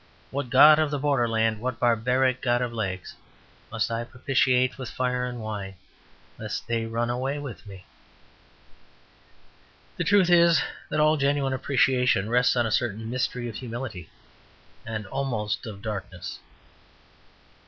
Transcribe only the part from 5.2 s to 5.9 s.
and wine,